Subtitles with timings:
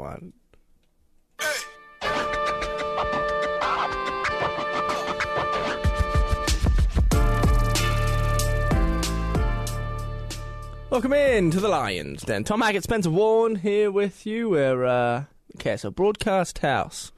[0.00, 0.32] one.
[10.90, 12.42] Welcome in to the Lions Den.
[12.44, 14.50] Tom Hackett, Spencer Warne here with you.
[14.50, 15.24] We're uh,
[15.58, 17.12] KSL Broadcast House.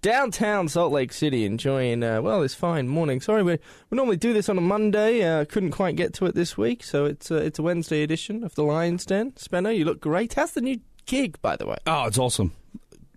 [0.00, 3.20] Downtown Salt Lake City, enjoying, uh, well, this fine morning.
[3.20, 3.58] Sorry, we,
[3.90, 5.24] we normally do this on a Monday.
[5.24, 8.44] Uh, couldn't quite get to it this week, so it's, uh, it's a Wednesday edition
[8.44, 9.36] of the Lions Den.
[9.36, 10.34] Spencer, you look great.
[10.34, 11.76] How's the new gig, by the way?
[11.86, 12.52] Oh, it's awesome.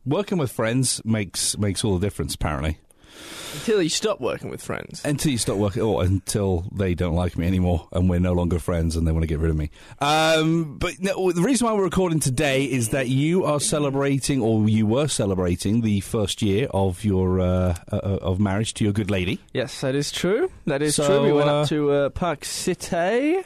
[0.05, 2.79] Working with friends makes makes all the difference, apparently.
[3.53, 5.01] Until you stop working with friends.
[5.03, 8.57] Until you stop working, or until they don't like me anymore and we're no longer
[8.57, 9.69] friends and they want to get rid of me.
[9.99, 14.67] Um, but no, the reason why we're recording today is that you are celebrating, or
[14.69, 19.11] you were celebrating, the first year of your uh, uh, of marriage to your good
[19.11, 19.39] lady.
[19.53, 20.49] Yes, that is true.
[20.65, 21.23] That is So, true.
[21.25, 23.41] We went uh, up to uh, Park City,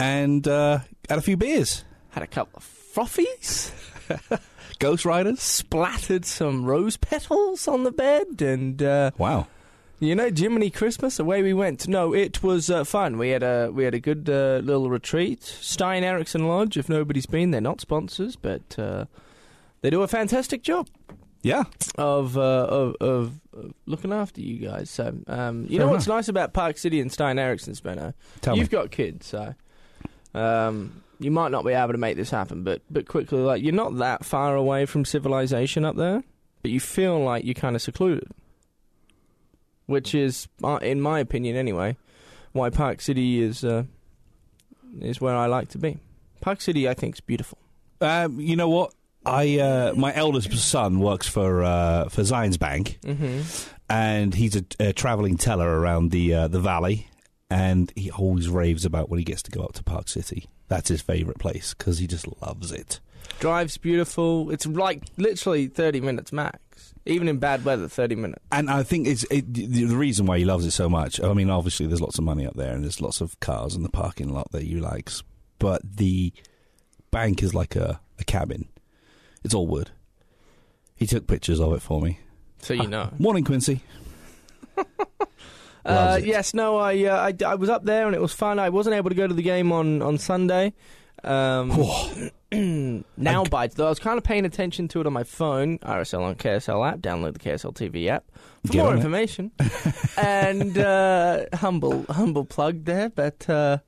[0.00, 1.84] and uh, had a few beers.
[2.10, 3.70] had a couple of frothies.
[4.78, 5.40] Ghost Riders.
[5.40, 9.46] splattered some rose petals on the bed, and uh, Wow.
[10.00, 11.18] you know, Jiminy Christmas.
[11.18, 11.88] Away we went.
[11.88, 13.16] No, it was uh, fun.
[13.18, 15.42] We had a we had a good uh, little retreat.
[15.42, 16.76] Stein Eriksen Lodge.
[16.76, 19.06] If nobody's been, they're not sponsors, but uh,
[19.80, 20.88] they do a fantastic job
[21.42, 21.64] Yeah.
[21.96, 24.90] of, uh, of of of looking after you guys.
[24.90, 26.16] So, um, you Fair know what's enough.
[26.18, 28.12] nice about Park City and Stein Eriksen, Spencer?
[28.40, 28.78] Tell You've me.
[28.78, 29.54] got kids, so
[30.34, 32.62] um, you might not be able to make this happen.
[32.62, 36.22] But but quickly, like you're not that far away from civilization up there,
[36.62, 38.28] but you feel like you're kind of secluded,
[39.86, 41.96] which is, uh, in my opinion, anyway,
[42.52, 43.84] why Park City is uh,
[45.00, 45.98] is where I like to be.
[46.40, 47.58] Park City, I think, is beautiful.
[48.00, 48.92] Um, you know what?
[49.26, 53.40] I uh, my eldest son works for uh, for Zions Bank, Mm-hmm.
[53.88, 57.08] and he's a, a traveling teller around the uh, the valley,
[57.48, 60.46] and he always raves about when he gets to go up to Park City.
[60.68, 63.00] That's his favourite place because he just loves it.
[63.40, 64.50] Drive's beautiful.
[64.50, 66.94] It's like literally 30 minutes max.
[67.06, 68.42] Even in bad weather, 30 minutes.
[68.50, 71.20] And I think it's it, the reason why he loves it so much.
[71.20, 73.82] I mean, obviously, there's lots of money up there, and there's lots of cars in
[73.82, 75.22] the parking lot that you likes.
[75.58, 76.32] But the
[77.10, 78.68] bank is like a, a cabin.
[79.44, 79.90] It's all wood.
[80.96, 82.20] He took pictures of it for me.
[82.60, 83.10] So you ah, know.
[83.18, 83.82] Morning, Quincy.
[85.84, 88.58] Uh, yes, no, I, uh, I I was up there and it was fun.
[88.58, 90.72] I wasn't able to go to the game on on Sunday.
[91.22, 91.70] Um,
[93.16, 93.86] now I- bites though.
[93.86, 95.78] I was kind of paying attention to it on my phone.
[95.78, 96.98] RSL on KSL app.
[97.00, 98.24] Download the KSL TV app
[98.66, 99.50] for Get more information.
[100.16, 103.48] and uh, humble humble plug there, but.
[103.48, 103.78] Uh,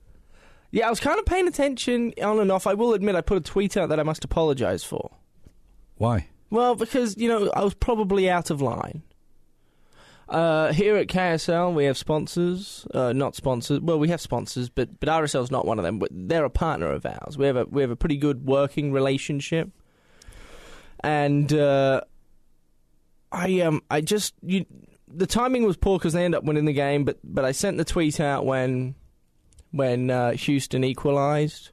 [0.73, 2.67] yeah, I was kind of paying attention on and off.
[2.67, 5.11] I will admit, I put a tweet out that I must apologise for.
[5.97, 6.28] Why?
[6.51, 9.03] Well, because you know I was probably out of line.
[10.28, 13.81] Uh, here at KSL, we have sponsors, uh, not sponsors.
[13.81, 16.00] Well, we have sponsors, but but RSL's not one of them.
[16.00, 17.38] But they're a partner of ours.
[17.38, 19.70] We have a we have a pretty good working relationship,
[21.00, 22.00] and uh,
[23.31, 24.66] I um I just you
[25.06, 27.04] the timing was poor because they end up winning the game.
[27.04, 28.97] But but I sent the tweet out when
[29.70, 31.70] when uh, Houston equalised,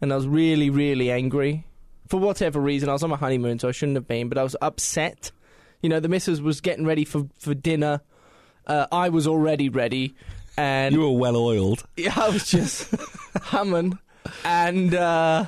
[0.00, 1.66] and I was really really angry
[2.06, 2.88] for whatever reason.
[2.88, 5.32] I was on my honeymoon, so I shouldn't have been, but I was upset.
[5.82, 8.00] You know, the missus was getting ready for, for dinner.
[8.66, 10.14] Uh, I was already ready.
[10.56, 11.84] And You were well oiled.
[11.96, 12.92] yeah, I was just
[13.42, 13.98] humming.
[14.44, 15.46] And uh,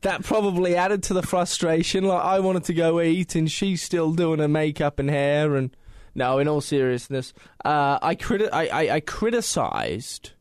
[0.00, 2.04] that probably added to the frustration.
[2.04, 5.54] Like, I wanted to go eat, and she's still doing her makeup and hair.
[5.54, 5.70] And
[6.16, 7.32] no, in all seriousness,
[7.64, 10.32] uh, I, criti- I, I, I criticized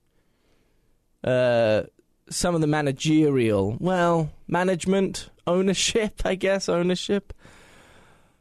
[1.23, 1.83] uh,
[2.29, 7.31] some of the managerial, well, management, ownership, I guess, ownership.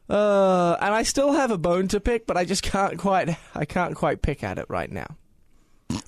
[0.09, 3.65] Uh, and I still have a bone to pick, but I just can't quite, I
[3.65, 5.17] can't quite pick at it right now.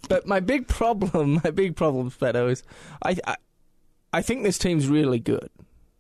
[0.07, 2.63] But my big problem, my big problem, Spedo, is
[3.03, 3.35] I, I,
[4.13, 5.49] I think this team's really good.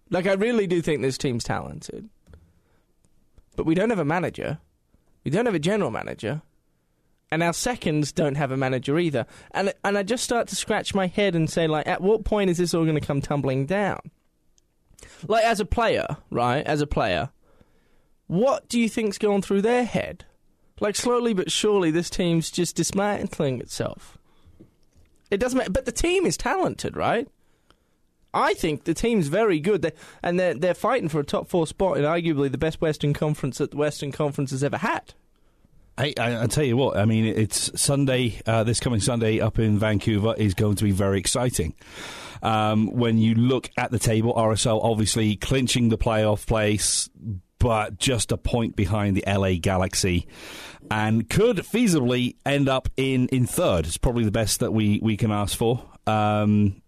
[0.09, 2.09] Like, I really do think this team's talented.
[3.55, 4.59] But we don't have a manager.
[5.23, 6.41] We don't have a general manager.
[7.31, 9.27] And our seconds don't have a manager either.
[9.51, 12.49] And and I just start to scratch my head and say, like, at what point
[12.49, 13.99] is this all going to come tumbling down?
[15.27, 16.65] Like, as a player, right?
[16.65, 17.29] As a player,
[18.29, 20.23] what do you think's going through their head?
[20.79, 24.19] Like, slowly but surely, this team's just dismantling itself.
[25.31, 25.71] It doesn't matter.
[25.71, 27.27] But the team is talented, right?
[28.31, 31.65] I think the team's very good, they, and they're they're fighting for a top four
[31.65, 35.15] spot in arguably the best Western Conference that the Western Conference has ever had.
[35.97, 39.57] I, I, I tell you what, I mean, it's Sunday, uh, this coming Sunday up
[39.57, 41.73] in Vancouver is going to be very exciting.
[42.43, 47.09] Um, when you look at the table, RSL obviously clinching the playoff place,
[47.59, 50.27] but just a point behind the LA Galaxy,
[50.89, 53.85] and could feasibly end up in, in third.
[53.85, 55.83] It's probably the best that we, we can ask for.
[56.07, 56.81] Um,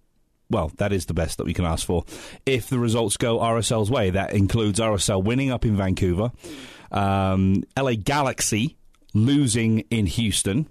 [0.50, 2.04] well, that is the best that we can ask for.
[2.46, 6.32] If the results go RSL's way, that includes RSL winning up in Vancouver,
[6.92, 8.78] um, LA Galaxy
[9.14, 10.68] losing in Houston,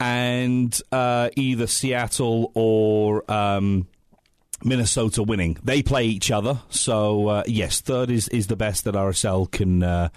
[0.00, 3.30] and uh, either Seattle or.
[3.30, 3.86] Um,
[4.64, 5.56] Minnesota winning.
[5.62, 9.82] They play each other, so uh, yes, third is, is the best that RSL can
[9.82, 10.08] uh,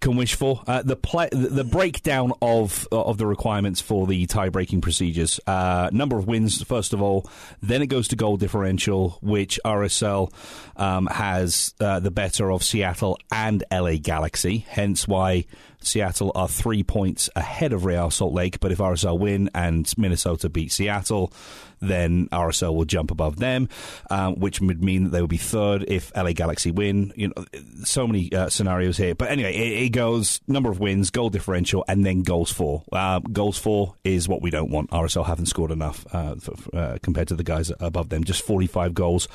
[0.00, 0.62] can wish for.
[0.66, 5.90] Uh, the play, the breakdown of of the requirements for the tie breaking procedures: uh,
[5.92, 7.28] number of wins, first of all,
[7.62, 10.32] then it goes to goal differential, which RSL
[10.76, 14.64] um, has uh, the better of Seattle and LA Galaxy.
[14.68, 15.44] Hence why
[15.80, 18.60] Seattle are three points ahead of Real Salt Lake.
[18.60, 21.32] But if RSL win and Minnesota beat Seattle
[21.82, 23.68] then RSL will jump above them,
[24.10, 27.12] um, which would mean that they will be third if LA Galaxy win.
[27.16, 27.44] You know,
[27.84, 29.14] so many uh, scenarios here.
[29.14, 32.82] But anyway, it, it, goes number of wins, goal differential, and then goals for.
[32.92, 34.90] Uh, goals for is what we don't want.
[34.90, 38.24] RSL haven't scored enough uh, for, uh, compared to the guys above them.
[38.24, 39.28] Just 45 goals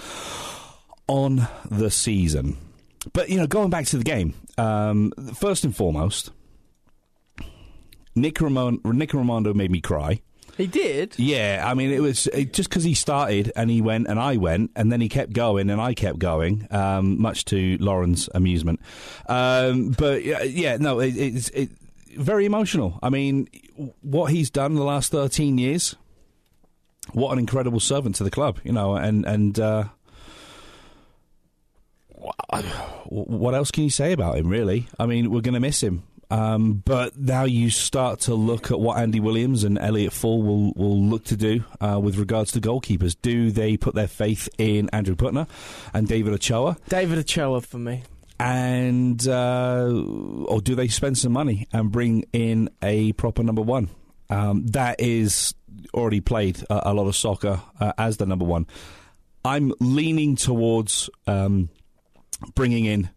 [1.08, 2.58] on the season.
[3.14, 6.32] But you know, going back to the game, um, first and foremost,
[8.16, 10.22] Nick, Ramon- Nick made me cry.
[10.58, 11.14] He did.
[11.18, 14.38] Yeah, I mean, it was it, just because he started and he went and I
[14.38, 18.80] went and then he kept going and I kept going, um, much to Lauren's amusement.
[19.28, 21.70] Um, but yeah, no, it, it's it,
[22.18, 23.00] very emotional.
[23.04, 23.48] I mean,
[24.02, 25.96] what he's done the last thirteen years.
[27.14, 29.60] What an incredible servant to the club, you know, and and.
[29.60, 29.86] Uh,
[33.06, 34.88] what else can you say about him, really?
[35.00, 36.04] I mean, we're going to miss him.
[36.30, 40.74] Um, but now you start to look at what Andy Williams and Elliot Fall will,
[40.74, 43.16] will look to do uh, with regards to goalkeepers.
[43.22, 45.48] Do they put their faith in Andrew Putna
[45.94, 46.78] and David Ochoa?
[46.90, 48.04] David Ochoa for me.
[48.40, 49.90] And uh,
[50.46, 53.90] or do they spend some money and bring in a proper number one?
[54.30, 55.56] Um, that is
[55.94, 58.68] already played a, a lot of soccer uh, as the number one.
[59.44, 61.70] I'm leaning towards um,
[62.54, 63.10] bringing in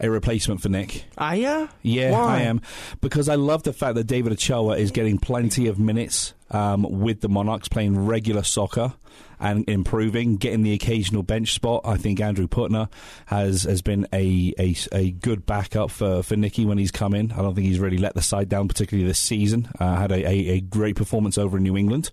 [0.00, 1.04] a replacement for Nick.
[1.16, 1.68] Are you?
[1.82, 2.38] Yeah, Why?
[2.38, 2.60] I am.
[3.00, 7.20] Because I love the fact that David Ochoa is getting plenty of minutes um, with
[7.20, 8.94] the Monarchs, playing regular soccer
[9.40, 11.82] and improving, getting the occasional bench spot.
[11.84, 12.88] I think Andrew Putna
[13.26, 17.32] has has been a, a, a good backup for, for Nicky when he's come in.
[17.32, 19.68] I don't think he's really let the side down, particularly this season.
[19.78, 22.10] Uh, had a, a, a great performance over in New England.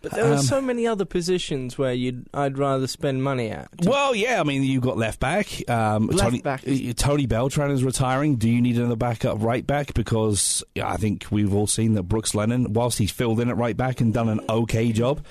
[0.00, 3.68] But there are um, so many other positions where you'd I'd rather spend money at.
[3.82, 5.68] Well, yeah, I mean you've got left back.
[5.68, 6.64] Um, left Tony, back.
[6.96, 8.36] Tony Beltran is retiring.
[8.36, 9.94] Do you need another backup right back?
[9.94, 13.56] Because yeah, I think we've all seen that Brooks Lennon, whilst he's filled in at
[13.56, 15.24] right back and done an okay job,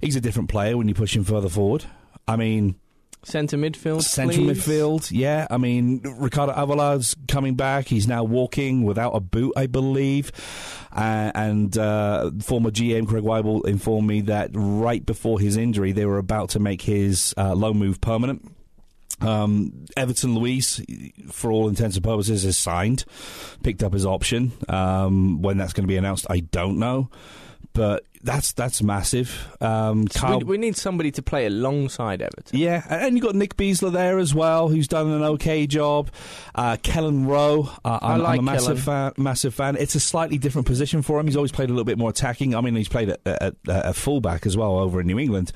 [0.00, 1.84] he's a different player when you push him further forward.
[2.28, 2.76] I mean,
[3.24, 4.02] Centre midfield.
[4.02, 4.58] Central please.
[4.58, 5.46] midfield, yeah.
[5.50, 7.88] I mean, Ricardo Avalar's coming back.
[7.88, 10.32] He's now walking without a boot, I believe.
[10.92, 16.06] Uh, and uh, former GM Craig Waibel informed me that right before his injury, they
[16.06, 18.50] were about to make his uh, loan move permanent.
[19.20, 20.84] Um, Everton Luiz,
[21.30, 23.04] for all intents and purposes, is signed,
[23.62, 24.52] picked up his option.
[24.68, 27.10] Um, when that's going to be announced, I don't know.
[27.74, 29.48] But that's that's massive.
[29.60, 32.58] Um, Kyle, we, we, need somebody to play alongside Everton.
[32.58, 36.10] Yeah, and you've got Nick Besler there as well, who's done an okay job.
[36.54, 39.76] Uh, Kelyn Rowe, uh, I'm, like I'm, a massive fan, massive fan.
[39.76, 41.26] It's a slightly different position for him.
[41.26, 42.54] He's always played a little bit more attacking.
[42.54, 45.52] I mean, he's played a fullback as well over in New England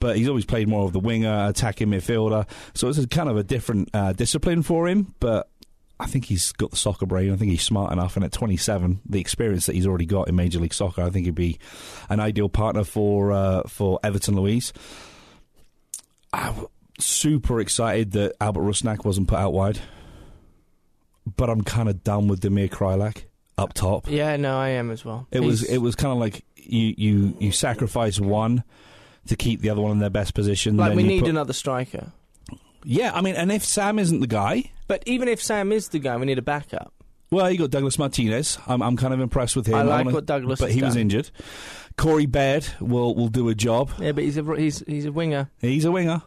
[0.00, 2.48] but he's always played more of the winger, attacking midfielder.
[2.74, 5.14] So it's a kind of a different uh, discipline for him.
[5.20, 5.48] But
[6.00, 7.32] I think he's got the soccer brain.
[7.32, 10.36] I think he's smart enough, and at 27, the experience that he's already got in
[10.36, 11.58] Major League Soccer, I think he'd be
[12.08, 14.72] an ideal partner for uh, for Everton Luiz.
[16.32, 16.66] I'm
[17.00, 19.80] super excited that Albert Rusnak wasn't put out wide,
[21.36, 23.24] but I'm kind of done with Demir Kreilach
[23.56, 24.08] up top.
[24.08, 25.26] Yeah, no, I am as well.
[25.32, 25.46] It he's...
[25.46, 28.62] was it was kind of like you you you sacrifice one
[29.26, 30.76] to keep the other one in their best position.
[30.76, 31.30] Like we need put...
[31.30, 32.12] another striker.
[32.84, 35.98] Yeah, I mean, and if Sam isn't the guy, but even if Sam is the
[35.98, 36.92] guy, we need a backup.
[37.30, 38.58] Well, you got Douglas Martinez.
[38.66, 39.74] I'm, I'm kind of impressed with him.
[39.74, 40.88] I like what Douglas, but he done.
[40.88, 41.30] was injured.
[41.96, 43.90] Corey Baird will will do a job.
[43.98, 45.50] Yeah, but he's a he's he's a winger.
[45.60, 46.22] He's a winger.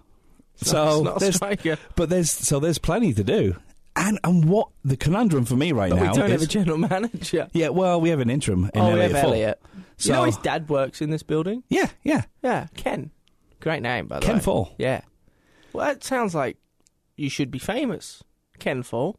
[0.57, 1.77] So not, there's, striker.
[1.95, 3.55] but there's so there's plenty to do.
[3.95, 6.11] And and what the conundrum for me right but now?
[6.11, 7.47] We don't is, have a general manager.
[7.53, 8.69] Yeah, well, we have an interim.
[8.73, 9.33] In oh, Elliot we have Full.
[9.33, 9.61] Elliot.
[9.97, 11.63] So, you know his dad works in this building.
[11.69, 12.67] Yeah, yeah, yeah.
[12.75, 13.11] Ken,
[13.59, 14.39] great name by the Ken way.
[14.39, 14.75] Ken Fall.
[14.77, 15.01] Yeah.
[15.73, 16.57] Well, that sounds like
[17.15, 18.23] you should be famous.
[18.59, 19.17] Ken Fall.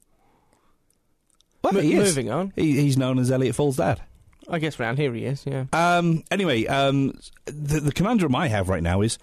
[1.62, 2.16] Well, he is.
[2.16, 2.52] Moving on.
[2.56, 4.02] He, he's known as Elliot Fall's dad.
[4.48, 5.66] I guess round here he is, yeah.
[5.72, 7.12] Um, anyway, um,
[7.46, 9.18] the, the conundrum I have right now is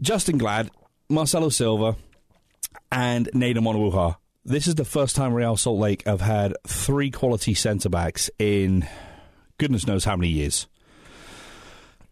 [0.00, 0.70] Justen Glad,
[1.08, 1.96] Marcelo Silva,
[2.92, 4.16] and Nedum Onuoha.
[4.44, 8.86] This is the first time Real Salt Lake have had three quality centre backs in
[9.58, 10.68] goodness knows how many years.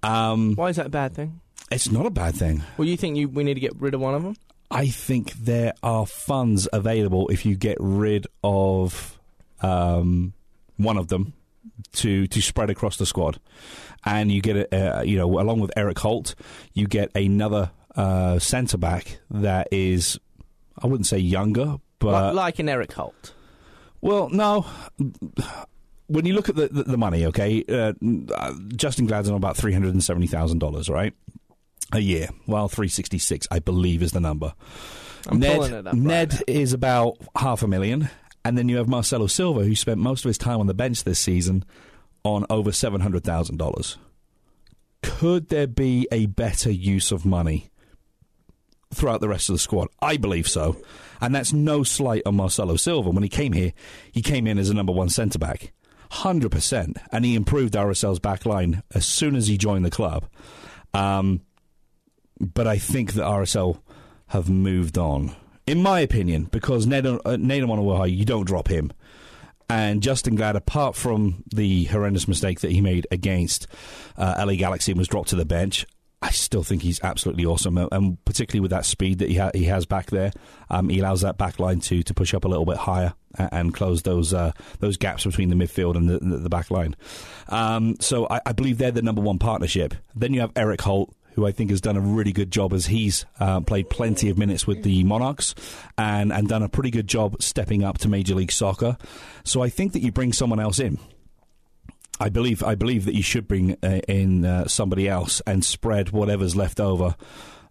[0.03, 1.41] Um, Why is that a bad thing?
[1.71, 2.63] It's not a bad thing.
[2.77, 4.37] Well, you think you we need to get rid of one of them?
[4.71, 9.19] I think there are funds available if you get rid of
[9.61, 10.33] um,
[10.77, 11.33] one of them
[11.93, 13.41] to to spread across the squad,
[14.05, 16.35] and you get a, uh, you know along with Erik Holt,
[16.73, 20.19] you get another uh, centre back that is
[20.83, 23.33] I wouldn't say younger, but like, like an Erik Holt.
[24.01, 24.67] well, no.
[26.07, 27.93] When you look at the the, the money, okay, uh,
[28.77, 31.15] Justen Glad's on about three hundred and seventy thousand dollars, right,
[31.93, 32.29] a year.
[32.47, 34.55] Well, three sixty six, I believe, is the number.
[35.27, 35.95] I'm Ned, up.
[35.97, 38.11] right is about half a million,
[38.45, 41.05] and then you have Marcelo Silva, who spent most of his time on the bench
[41.05, 41.65] this season
[42.25, 43.97] on over seven hundred thousand dollars.
[45.03, 47.71] Could there be a better use of money
[48.93, 49.89] throughout the rest of the squad?
[50.01, 50.77] I believe so,
[51.21, 53.11] and that's no slight on Marcelo Silva.
[53.11, 53.73] When he came here,
[54.13, 55.73] he came in as a number one centre back,
[56.11, 60.27] hundred percent, and he improved RSL's back line as soon as he joined the club.
[60.93, 61.41] Um,
[62.41, 63.81] but I think that RSL
[64.29, 65.35] have moved on,
[65.67, 67.37] in my opinion, because Ned uh,
[68.05, 68.93] you don't drop him.
[69.71, 73.67] And Justen Glad, apart from the horrendous mistake that he made against
[74.19, 75.87] uh, LA Galaxy and was dropped to the bench,
[76.21, 79.51] I still think he's absolutely awesome, and- and particularly with that speed that he, ha-
[79.55, 80.33] he has back there,
[80.71, 83.49] um, he allows that back line to, to push up a little bit higher and,
[83.53, 86.95] and close those uh, those gaps between the midfield and the, the, the back line.
[87.49, 89.95] Um, so I, I believe they're the number one partnership.
[90.15, 92.87] Then you have Erik Holt, who I think has done a really good job as
[92.87, 95.55] he's uh, played plenty of minutes with the Monarchs
[95.99, 98.97] and, and done a pretty good job stepping up to Major League Soccer.
[99.45, 100.99] So I think that you bring someone else in.
[102.21, 106.11] I believe I believe that you should bring uh, in uh, somebody else and spread
[106.11, 107.17] whatever's left over.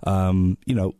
[0.05, 0.95] Um, you know,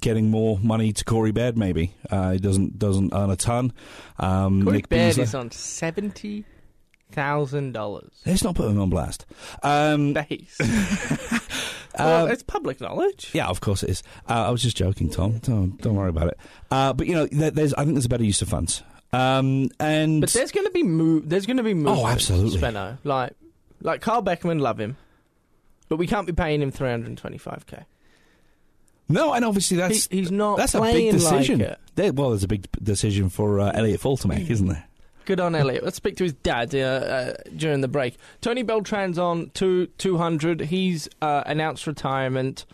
[0.00, 1.94] getting more money to Corey Baird maybe.
[2.10, 3.72] Uh, he doesn't doesn't earn a ton.
[4.18, 6.44] Um, Corey Nick Baird Beasley- is on seventy
[7.14, 9.24] thousand dollars Let's not put him on blast.
[9.62, 10.58] Um, base.
[11.98, 13.30] well, uh, it's public knowledge.
[13.32, 14.02] Yeah, of course it is.
[14.28, 15.38] Uh, I was just joking, Tom.
[15.38, 16.38] Don't don't worry about it.
[16.70, 18.82] Uh, but you know, there, there's I think there's a better use of funds.
[19.12, 21.28] Um, and But there's going to be move.
[21.28, 21.98] There's going to be movement.
[21.98, 22.60] Oh, absolutely.
[23.04, 23.34] Like,
[23.80, 24.96] like Carl Beckerman, love him,
[25.88, 27.84] but we can't be paying him three hundred twenty-five k.
[29.08, 30.56] no, and obviously that's He, he's not.
[30.56, 31.60] that's a big decision.
[31.60, 31.78] Like.
[31.94, 34.84] There, well, there's a big decision for uh, Elliot Fall to make, isn't there?
[35.24, 35.82] Good on Elliot.
[35.82, 38.18] Let's speak to his dad uh, uh, during the break.
[38.42, 40.60] Tony Beltran's on to 200.
[40.60, 42.66] He's uh, announced retirement.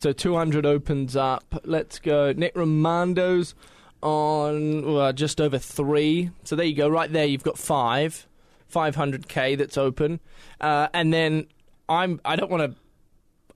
[0.00, 1.60] So 200 opens up.
[1.64, 2.32] Let's go.
[2.32, 3.54] Nick Rimando's
[4.02, 6.30] on just over three.
[6.44, 6.88] So there you go.
[6.88, 8.26] Right there, you've got five.
[8.72, 10.20] 500k that's open.
[10.60, 11.46] Uh, and then
[11.88, 12.20] I'm.
[12.24, 12.80] I don't want to.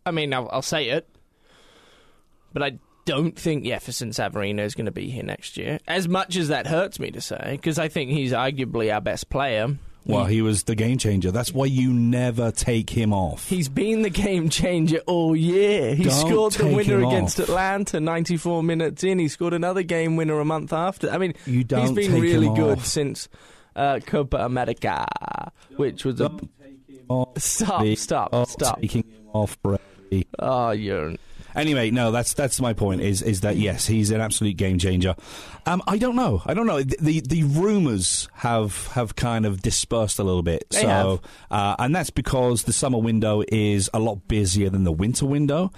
[0.05, 1.09] I mean, I'll, I'll say it.
[2.53, 5.79] But I don't think Jefferson Savarino is going to be here next year.
[5.87, 9.29] As much as that hurts me to say, because I think he's arguably our best
[9.31, 9.77] player.
[10.05, 11.31] Well, he was the game changer.
[11.31, 13.49] That's why you never take him off.
[13.49, 15.95] He's been the game changer all year.
[15.95, 17.49] He Don't scored the take winner him against off.
[17.49, 19.21] Atlanta 94 minutes in.
[19.21, 21.09] He scored another game winner a month after.
[21.09, 22.85] I mean, You don't he's been take really him good off.
[22.87, 23.29] since
[23.77, 25.07] uh, Copa America,
[25.77, 26.29] which was a.
[26.31, 27.39] Don't take him off.
[27.39, 28.81] Stop, stop, stop.
[28.81, 30.27] Taking him off, Brady.
[30.41, 31.15] Oh, you're.
[31.55, 33.01] Anyway, no, that's that's my point.
[33.01, 35.15] Is is that yes, he's an absolute game changer.
[35.67, 36.43] Um, I don't know.
[36.47, 36.83] I don't know.
[36.83, 40.67] The the, the rumors have have kind of dispersed a little bit.
[40.71, 41.21] They so, have.
[41.51, 45.71] Uh, and that's because the summer window is a lot busier than the winter window.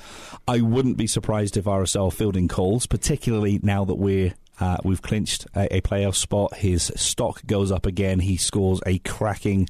[0.47, 4.35] I wouldn't be surprised if RSL fielding calls, particularly now that we're.
[4.61, 6.55] Uh, we've clinched a, a playoff spot.
[6.55, 8.21] His stock goes up again.
[8.21, 9.69] He scores a cracking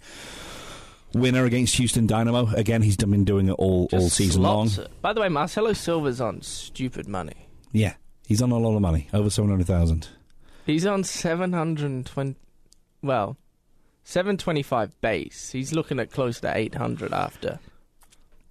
[1.14, 2.48] winner against Houston Dynamo.
[2.54, 4.68] Again, he's been doing it all all season long.
[4.68, 4.90] it.
[5.02, 7.48] By the way, Marcelo Silva's on stupid money.
[7.72, 7.94] Yeah,
[8.26, 10.08] he's on a lot of money, over seven hundred thousand.
[10.66, 12.36] He's on 720.
[13.02, 13.36] Well,
[14.04, 15.50] 725 base.
[15.50, 17.58] He's looking at close to 800 after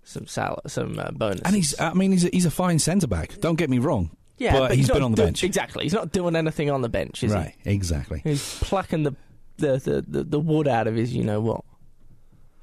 [0.04, 1.42] some sal- some uh, bonuses.
[1.46, 3.40] And he's, I mean, he's a, he's a fine centre back.
[3.40, 4.12] Don't get me wrong.
[4.38, 5.44] yeah, but he's not been on the do- bench.
[5.44, 5.86] Exactly.
[5.86, 8.22] He's not doing anything on the bench, is right, exactly.
[8.24, 9.16] He's plucking the
[9.58, 11.64] the, the, the the wood out of his, you know what.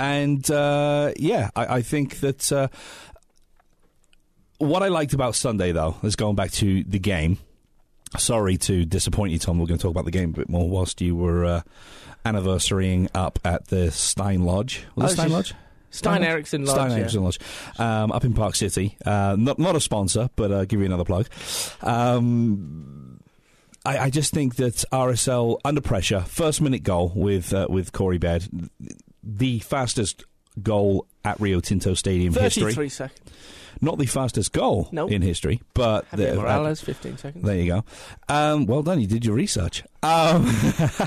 [0.01, 2.69] And uh, yeah, I, I think that uh,
[4.59, 7.39] what I liked about Sunday, though, is going back to the game.
[8.19, 9.59] Sorry to disappoint you, Tom.
[9.59, 11.63] We're going to talk about the game a bit more whilst you were uh,
[12.25, 14.85] anniversarying up at the Stein Lodge.
[14.97, 15.55] Was Oh, it Stein Lodge?
[15.93, 16.75] Stein Eriksen Lodge.
[16.77, 16.93] Stein.
[16.99, 17.39] Eriksen Lodge,
[17.79, 18.97] um, up in Park City.
[19.05, 21.27] Uh, not not a sponsor, but uh, give you another plug.
[21.83, 23.21] Um,
[23.85, 28.19] I, I just think that RSL under pressure, first minute goal with uh, with Corey
[28.19, 28.47] Baird,
[29.23, 30.25] the fastest
[30.63, 32.73] goal at Rio Tinto Stadium history.
[32.73, 33.21] 33 seconds.
[33.81, 35.11] Not the fastest goal Nope.
[35.11, 37.45] in history, but Javier the, uh, 15 seconds.
[37.45, 37.85] there you go.
[38.29, 39.01] Um, well done.
[39.01, 39.85] You did your research.
[40.03, 40.53] Um,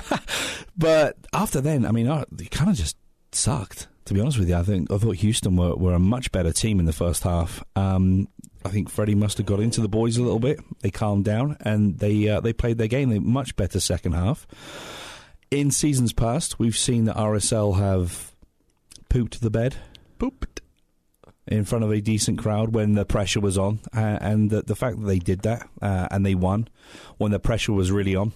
[0.77, 2.97] but after then, I mean, it kind of just
[3.31, 3.87] sucked.
[4.05, 6.51] To be honest with you, I think I thought Houston were, were a much better
[6.51, 7.63] team in the first half.
[7.75, 8.27] Um,
[8.65, 10.59] I think Freddy must have got into the boys a little bit.
[10.81, 13.09] They calmed down and they uh, they played their game.
[13.09, 14.45] They much better second half.
[15.53, 18.31] In seasons past, we've seen that RSL have
[19.07, 19.75] pooped the bed
[20.17, 20.61] Pooped.
[21.47, 24.75] in front of a decent crowd when the pressure was on, uh, and the, the
[24.75, 26.67] fact that they did that uh, and they won
[27.19, 28.33] when the pressure was really on.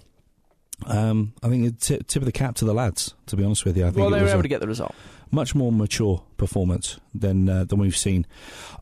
[0.86, 3.16] Um, I think it's tip, tip of the cap to the lads.
[3.26, 4.68] To be honest with you, I think Well, they were able a to get the
[4.68, 4.94] result.
[5.32, 8.26] Much more mature performance than uh, than we've seen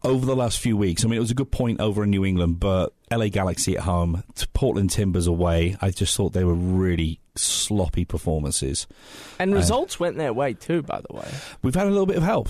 [0.04, 1.04] over the last few weeks.
[1.04, 3.84] I mean, it was a good point over in New England, but LA Galaxy at
[3.84, 5.76] home, to Portland Timbers away.
[5.82, 8.88] I just thought they were really sloppy performances.
[9.40, 11.28] And Uh, results went their way too, by the way.
[11.62, 12.50] We've had a little bit of help.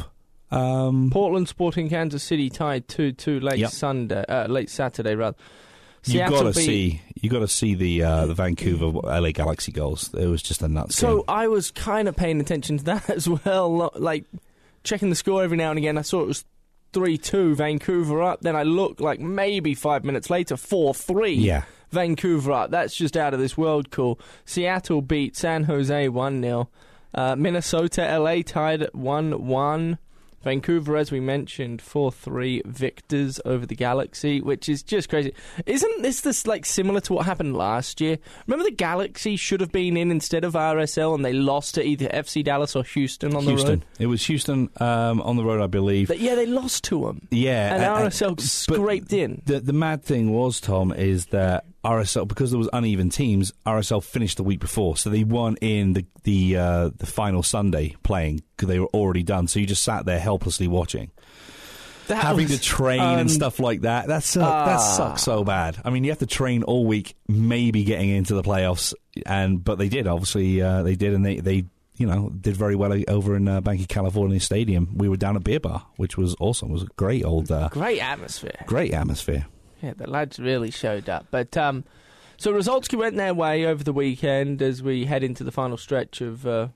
[0.51, 3.71] Um, Portland Sporting Kansas City tied 2 2 late Yep.
[3.71, 5.35] Sunday, uh, late Saturday, rather.
[6.13, 9.71] You got to beat- see you got to see the uh, the Vancouver LA Galaxy
[9.71, 10.13] goals.
[10.13, 11.25] It was just a nuts So game.
[11.27, 14.25] I was kind of paying attention to that as well, like
[14.83, 15.97] checking the score every now and again.
[15.97, 16.45] I saw it was
[16.93, 18.41] 3 2, Vancouver up.
[18.41, 21.33] Then I look like maybe five minutes later, 4 3.
[21.33, 22.71] Yeah, Vancouver up.
[22.71, 24.19] That's just out of this world cool.
[24.45, 26.69] Seattle beat San Jose 1 0.
[27.13, 29.97] Uh, Minnesota, LA tied at 1 1.
[30.45, 35.33] Vancouver, as we mentioned, 4 3 victors over the Galaxy, which is just crazy.
[35.65, 38.19] Isn't this this like similar to what happened last year?
[38.47, 42.07] Remember the Galaxy should have been in instead of RSL and they lost to either
[42.09, 43.79] FC Dallas or Houston on the Houston.
[43.79, 43.85] road?
[43.99, 46.07] It was Houston um, on the road, I believe.
[46.07, 47.27] But yeah, they lost to them.
[47.31, 49.41] yeah, And and- RSL but scraped in.
[49.45, 53.53] The the mad thing was, Tom, is that RSL because there was uneven teams.
[53.65, 57.95] RSL finished the week before, so they weren't in the the uh, the final Sunday
[58.03, 59.47] playing because they were already done.
[59.47, 61.11] So you just sat there helplessly watching,
[62.07, 64.07] That having was to train and stuff like that.
[64.07, 64.93] That's uh, that Ah.
[64.97, 65.77] sucks so bad.
[65.85, 68.93] I mean, you have to train all week, maybe getting into the playoffs,
[69.25, 70.07] and but they did.
[70.07, 71.65] Obviously, uh, they did, and they they.
[71.97, 74.97] You know, did very well over in uh, Banc of California Stadium.
[74.97, 76.71] We were down at Beer Bar, which was awesome.
[76.71, 78.65] It was a great old, uh, Great atmosphere.
[78.65, 79.45] great atmosphere.
[79.81, 81.27] Yeah, the lads really showed up.
[81.31, 81.83] But um,
[82.37, 86.21] so results went their way over the weekend as we head into the final stretch
[86.21, 86.69] of uh,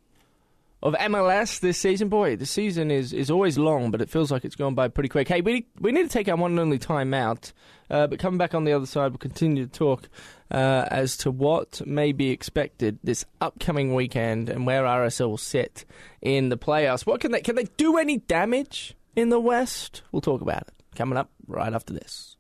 [0.82, 2.10] of MLS this season.
[2.10, 5.10] Boy, the season is, is always long, but it feels like it's gone by pretty
[5.10, 5.28] quick.
[5.28, 7.52] Hey, we we need to take our one and only time out.
[7.90, 10.08] Uh, but coming back on the other side, we'll continue to talk
[10.52, 15.86] uh, as to what may be expected this upcoming weekend and where RSL will sit
[16.22, 17.06] in the playoffs.
[17.06, 20.04] What can they can they do any damage in the West?
[20.12, 22.38] We'll talk about it coming up right after this.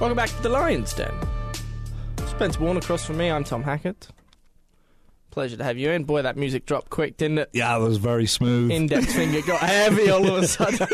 [0.00, 1.12] Welcome back to the Lions Den.
[2.26, 3.30] Spence Warne across from me.
[3.30, 4.08] I'm Tom Hackett.
[5.30, 6.04] Pleasure to have you in.
[6.04, 7.50] Boy, that music dropped quick, didn't it?
[7.52, 8.70] Yeah, that was very smooth.
[8.70, 10.88] Index finger got heavy all of a sudden.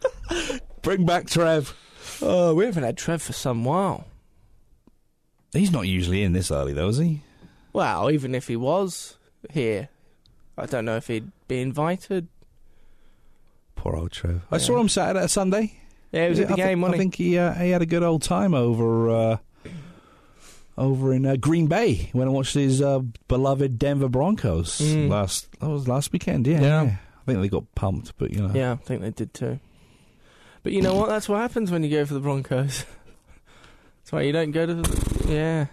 [0.82, 1.74] Bring back Trev.
[2.20, 4.04] oh, we haven't had Trev for some while.
[5.52, 7.20] He's not usually in this early, though, is he?
[7.72, 9.16] Well, even if he was
[9.50, 9.88] here,
[10.58, 12.28] I don't know if he'd be invited.
[13.76, 14.42] Poor old Trev.
[14.50, 15.74] I saw him Saturday, Sunday.
[16.12, 16.98] Yeah, he was at the I thi- game, I wasn't he?
[17.00, 19.36] think he uh, he had a good old time over uh,
[20.78, 25.08] over in uh, Green Bay when I watched his uh, beloved Denver Broncos Mm.
[25.08, 25.48] last.
[25.60, 26.46] That was last weekend.
[26.46, 26.82] Yeah, Yeah.
[26.82, 28.52] I think they got pumped, but you know.
[28.54, 29.58] Yeah, I think they did too.
[30.62, 31.08] But you know what?
[31.08, 32.84] That's what happens when you go for the Broncos.
[34.02, 35.26] That's why you don't go to the.
[35.32, 35.66] Yeah,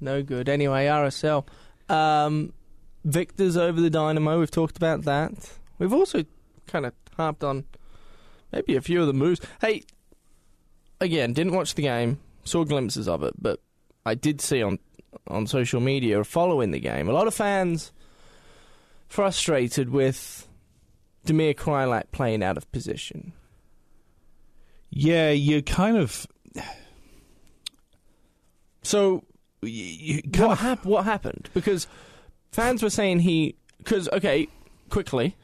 [0.00, 0.48] no good.
[0.48, 1.44] Anyway, RSL.
[1.88, 2.52] Um,
[3.04, 4.40] victors over the Dynamo.
[4.40, 5.32] We've talked about that.
[5.78, 6.24] We've also
[6.66, 7.64] kind of harped on
[8.52, 9.40] maybe a few of the moves.
[9.60, 9.82] Hey,
[11.00, 13.60] again, didn't watch the game, saw glimpses of it, but
[14.06, 14.78] I did see on
[15.28, 17.92] on social media following the game a lot of fans
[19.06, 20.48] frustrated with
[21.24, 23.32] Demir Kreilach playing out of position.
[24.90, 26.26] Yeah, you kind of.
[28.82, 29.24] So
[29.62, 31.48] You, kind what, of hap- what happened?
[31.54, 31.86] Because
[32.54, 33.56] fans were saying he.
[33.78, 34.48] Because okay,
[34.88, 35.36] quickly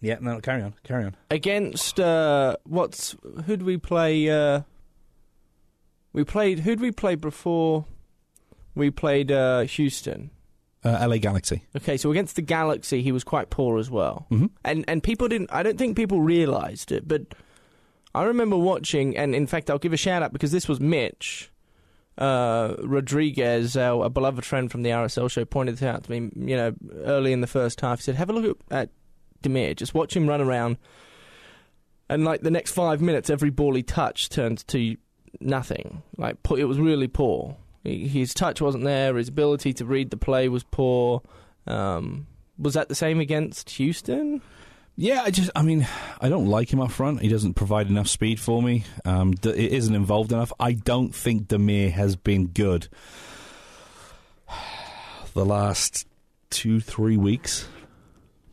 [0.00, 0.18] yeah.
[0.20, 1.16] No, carry on, carry on.
[1.30, 4.28] against uh, what's who'd we play?
[4.30, 4.62] Uh,
[6.12, 7.84] we played who'd we play before?
[8.74, 10.30] We played uh, Houston.
[10.82, 11.62] Uh, LA Galaxy.
[11.76, 14.26] Okay, so against the Galaxy, he was quite poor as well.
[14.30, 15.50] hmm and and people didn't.
[15.52, 17.22] I don't think people realised it, but
[18.14, 21.50] I remember watching, and in fact, I'll give a shout out because this was Mitch
[22.20, 26.30] uh, Rodriguez, uh, a beloved friend from the RSL show, pointed this out to me.
[26.36, 28.90] You know, early in the first half, he said, "Have a look at, at
[29.42, 29.74] Demir.
[29.74, 30.76] Just watch him run around."
[32.08, 34.96] And like the next five minutes, every ball he touched turned to
[35.40, 36.02] nothing.
[36.16, 37.56] Like it was really poor.
[37.84, 39.16] His touch wasn't there.
[39.16, 41.22] His ability to read the play was poor.
[41.66, 42.26] Um,
[42.58, 44.42] was that the same against Houston?
[44.96, 45.86] Yeah, I just, I mean,
[46.20, 47.22] I don't like him up front.
[47.22, 48.84] He doesn't provide enough speed for me.
[49.04, 50.52] Um, it isn't involved enough.
[50.60, 52.88] I don't think Demir has been good
[55.34, 56.06] the last
[56.50, 57.66] two, three weeks.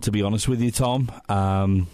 [0.02, 1.12] To be honest with you, Tom.
[1.28, 1.88] Um,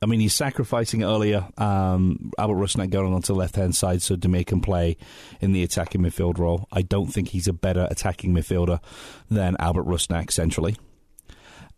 [0.00, 1.48] I mean, he's sacrificing earlier.
[1.58, 4.96] Um, Albert Rusnak going onto the left hand side so Demir can play
[5.40, 6.68] in the attacking midfield role.
[6.70, 8.80] I don't think he's a better attacking midfielder
[9.28, 10.76] than Albert Rusnak centrally.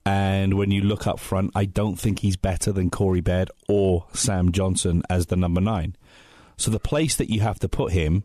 [0.07, 4.07] And when you look up front, I don't think he's better than Corey Baird or
[4.13, 5.97] Sam Johnson as the number nine.
[6.57, 8.25] So the place that you have to put him,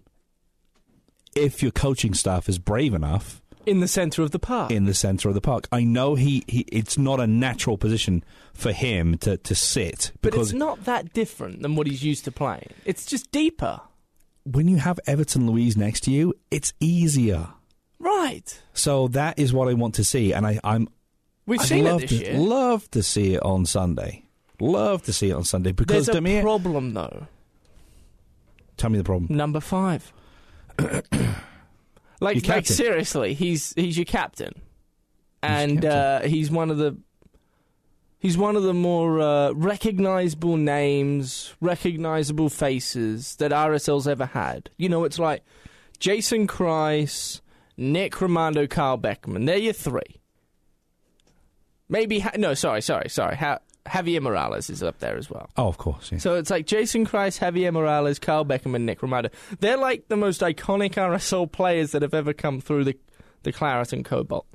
[1.35, 4.71] if your coaching staff is brave enough, In the centre of the park.
[4.71, 5.67] in the centre of the park.
[5.71, 10.31] I know he, he it's not a natural position for him to, to sit but
[10.31, 12.69] because it's not that different than what he's used to playing.
[12.85, 13.81] It's just deeper.
[14.43, 17.47] when you have Everton Luiz next to you, it's easier.
[17.99, 18.61] Right.
[18.73, 20.87] So that is what I want to see, and I, I'm
[21.45, 22.37] We've I'd seen it love this to, year.
[22.37, 24.23] Love to see it on Sunday.
[24.59, 26.41] Love to see it on Sunday because There's a Demir.
[26.41, 27.27] problem, though.
[28.77, 29.35] tell me the problem.
[29.35, 30.11] Number five.
[32.19, 34.61] like, like seriously, he's he's your captain,
[35.41, 35.91] and captain.
[35.91, 36.97] Uh, he's one of the
[38.19, 44.69] he's one of the more uh, recognizable names, recognizable faces that RSL's ever had.
[44.77, 45.43] You know, it's like
[45.99, 47.41] Jason Kreis,
[47.77, 49.45] Nick Rimando, Carl Beckerman.
[49.45, 50.21] They're your three.
[51.89, 53.35] Maybe ha- no, sorry, sorry, sorry.
[53.35, 55.47] Ha- Javier Morales is up there as well.
[55.57, 56.11] Oh, of course.
[56.11, 56.17] Yeah.
[56.17, 59.29] So it's like Jason Kreis, Javier Morales, Carl Beckham, and Nick Romano.
[59.59, 62.97] They're like the most iconic RSL players that have ever come through the,
[63.43, 64.47] the Claret and Cobalt.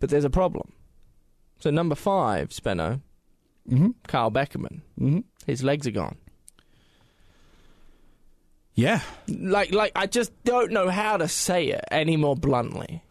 [0.00, 0.72] But there's a problem.
[1.60, 3.02] So number five, Spenno,
[3.70, 3.90] mm-hmm.
[4.08, 5.20] Carl Beckerman, Mm-hmm.
[5.46, 6.16] his legs are gone.
[8.74, 13.02] Yeah, Like, like I just don't know how to say it any more bluntly.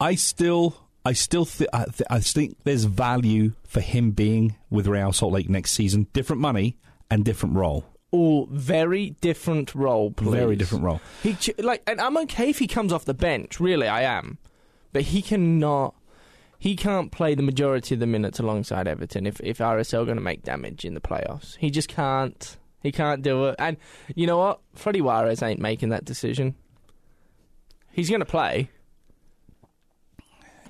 [0.00, 0.74] I still,
[1.08, 5.32] I still, th- I, th- I think there's value for him being with Real Salt
[5.32, 6.06] Lake next season.
[6.12, 6.76] Different money
[7.10, 7.86] and different role.
[8.10, 10.34] All very different role, please.
[10.34, 11.00] Very different role.
[11.22, 13.58] He ch- like, and I'm okay if he comes off the bench.
[13.58, 14.36] Really, I am,
[14.92, 15.94] but he cannot.
[16.58, 20.18] He can't play the majority of the minutes alongside Everton if if RSL are going
[20.18, 21.56] to make damage in the playoffs.
[21.56, 22.58] He just can't.
[22.82, 23.56] He can't do it.
[23.58, 23.78] And
[24.14, 24.60] you know what?
[24.74, 26.54] Freddy Juarez ain't making that decision.
[27.92, 28.70] He's going to play.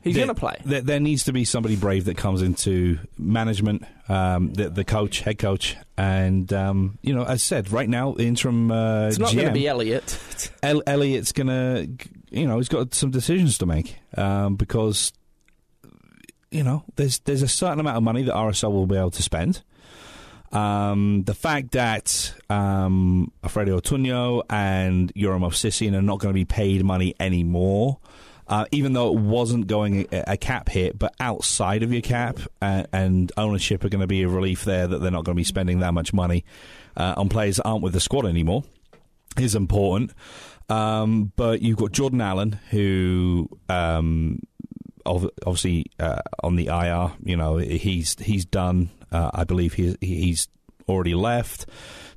[0.03, 0.57] He's going to play.
[0.65, 5.21] There, there needs to be somebody brave that comes into management, um, the, the coach,
[5.21, 9.19] head coach, and um, you know, as I said, right now, the interim uh, It's
[9.19, 10.51] not going to be Elliot.
[10.63, 11.87] El- Elliot's gonna,
[12.31, 15.13] you know, he's got some decisions to make um, because,
[16.51, 19.23] you know, there's there's a certain amount of money that RSL will be able to
[19.23, 19.63] spend.
[20.51, 26.47] Um, the fact that um, Alfredo Ortuño and Yura Movsisyan are not going to be
[26.47, 27.99] paid money anymore,
[28.49, 32.39] uh, even though it wasn't going a, a cap hit, but outside of your cap
[32.61, 35.41] and, and ownership are going to be a relief there that they're not going to
[35.41, 36.45] be spending that much money
[36.97, 38.65] uh, on players that aren't with the squad anymore
[39.39, 40.13] is important.
[40.69, 44.41] Um, but you've got Jordan Allen, who um,
[45.07, 48.91] obviously uh, on the IR, you know, he's he's done.
[49.11, 50.49] Uh, I believe he, he's
[50.89, 51.67] already left.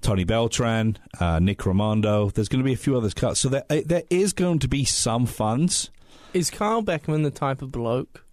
[0.02, 2.34] Tony Beltran, uh, Nick Rimando.
[2.34, 3.38] There's going to be a few others cut.
[3.38, 5.91] So there, uh, there is going to be some funds.
[6.34, 8.24] Is Carl Beckerman the type of bloke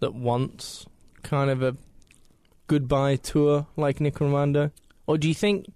[0.00, 0.86] that wants
[1.22, 1.76] kind of a
[2.66, 4.72] goodbye tour like Nick Rimando?
[5.06, 5.66] Or do you think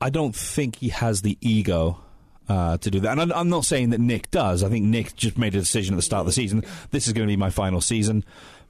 [0.00, 1.98] I don't think he has the ego
[2.48, 3.12] uh, to do that.
[3.12, 4.62] And I'm, I'm not saying that Nick does.
[4.62, 6.62] I think Nick just made a decision at the start of the season.
[6.90, 8.24] This is going to be my final season.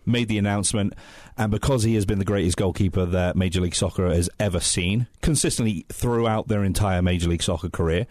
[0.07, 0.93] Made the announcement,
[1.39, 5.07] and because he has been the greatest goalkeeper that Major League Soccer has ever seen,
[5.23, 8.07] consistently throughout their entire Major League Soccer career,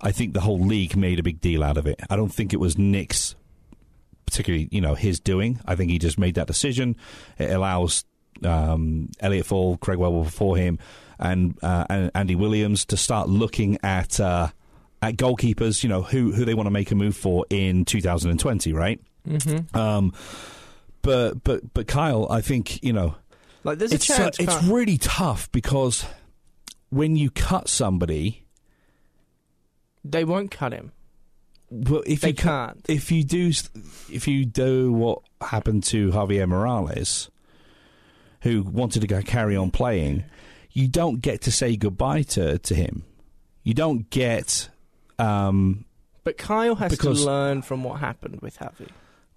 [0.00, 2.00] I think the whole league made a big deal out of it.
[2.10, 3.36] I don't think it was Nick's,
[4.28, 5.60] particularly you know his doing.
[5.66, 6.96] I think he just made that decision.
[7.38, 8.04] It allows
[8.44, 10.78] um, Elliot Fall, Craig Webber before him,
[11.18, 14.48] and, uh, and Andy Williams to start looking at uh,
[15.02, 15.82] at goalkeepers.
[15.82, 19.00] You know who who they want to make a move for in 2020, right?
[19.26, 19.76] mm-hmm.
[19.76, 20.12] Um,
[21.02, 23.14] but but but Kyle, I think you know
[23.64, 26.04] like there's it's a uh, it's really tough because
[26.90, 28.44] when you cut somebody,
[30.04, 30.92] they won't cut him.
[31.70, 32.84] Well, if They you can't.
[32.88, 33.48] if you do
[34.10, 37.30] if you do what happened to Javier Morales,
[38.42, 40.24] who wanted to go carry on playing,
[40.72, 43.04] you don't get to say goodbye to to him.
[43.62, 44.68] You don't get.
[45.18, 45.84] Um,
[46.24, 48.88] But Kyle has to learn from what happened with Javi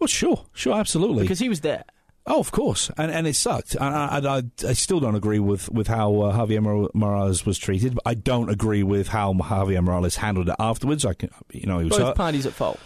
[0.01, 1.21] well, sure, sure, absolutely.
[1.21, 1.83] because he was there.
[2.27, 3.75] Oh, of course, and and it sucked.
[3.75, 7.95] And I, I, I, still don't agree with with how uh, Javier Morales was treated.
[7.95, 11.03] But I don't agree with how Javier Morales handled it afterwards.
[11.03, 12.17] I can, you know, he was Both hurt.
[12.17, 12.79] parties at fault.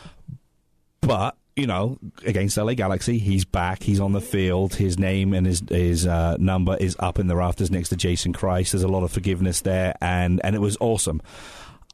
[1.02, 3.84] But you know, against LA Galaxy, he's back.
[3.84, 4.76] He's on the field.
[4.76, 8.32] His name and his his uh, number is up in the rafters next to Jason
[8.32, 8.72] Kreis.
[8.72, 11.22] There's a lot of forgiveness there, and and it was awesome.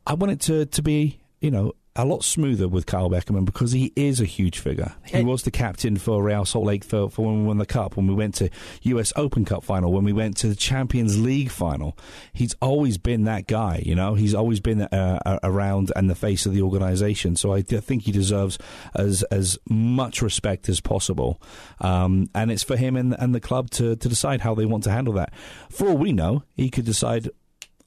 [0.06, 3.74] I want it to to be, you know, a lot smoother with Kyle Beckerman because
[3.74, 4.94] he is a huge figure.
[5.06, 5.24] He Hey.
[5.24, 8.08] was the captain for Real Salt Lake for, for when we won the Cup, when
[8.08, 8.50] we went to
[8.84, 11.98] US Open Cup final, when we went to the Champions League final.
[12.32, 14.14] He's always been that guy, you know.
[14.14, 17.36] He's always been uh, around and the face of the organisation.
[17.36, 18.58] So I think he deserves
[18.96, 21.42] as as much respect as possible.
[21.82, 24.86] Um, and it's for him and, and the club to, to decide how they want
[24.86, 25.34] to handle that.
[25.70, 27.30] For all we know, he could decide,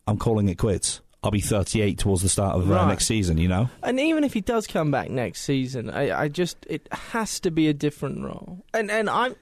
[0.07, 1.01] I'm calling it quits.
[1.25, 2.89] I'll be 38 towards the start of uh, Right.
[2.89, 3.71] next season, you know?
[3.83, 7.51] And even if he does come back next season, I, I just it has to
[7.51, 8.65] be a different role.
[8.75, 9.35] And and I'm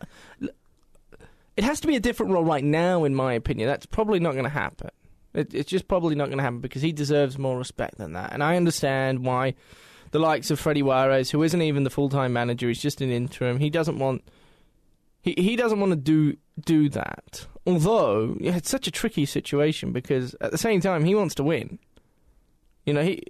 [1.56, 3.68] it has to be a different role right now, in my opinion.
[3.68, 4.88] That's probably not going to happen.
[5.34, 8.32] It, it's just probably not going to happen because he deserves more respect than that.
[8.32, 9.54] And I understand why
[10.10, 13.10] the likes of Freddy Juarez, who isn't even the full time manager, he's just an
[13.10, 13.58] interim.
[13.58, 14.22] He doesn't want
[15.20, 17.46] he he doesn't want to do do that.
[17.66, 21.78] Although it's such a tricky situation because at the same time he wants to win.
[22.86, 23.22] You know he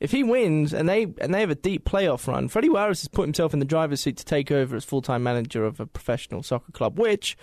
[0.00, 3.08] if he wins and they and they have a deep playoff run, Freddy Juarez has
[3.08, 5.86] put himself in the driver's seat to take over as full time manager of a
[5.86, 7.36] professional soccer club, which